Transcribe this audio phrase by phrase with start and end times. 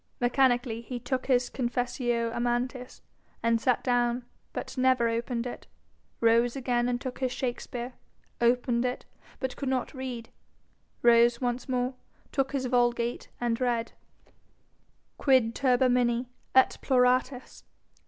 [0.19, 3.03] Mechanically he took his Confessio Amantis,
[3.43, 5.67] and sat down, but never opened it;
[6.19, 7.93] rose again and took his Shakespere,
[8.41, 9.05] opened it,
[9.39, 10.29] but could not read;
[11.03, 11.93] rose once more,
[12.31, 13.91] took his Vulgate, and read:
[15.19, 17.63] 'Quid turbamini, et ploratis?